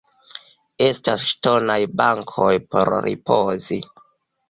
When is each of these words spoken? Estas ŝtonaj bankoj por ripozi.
Estas 0.85 1.27
ŝtonaj 1.27 1.77
bankoj 2.01 2.51
por 2.73 2.95
ripozi. 3.11 3.83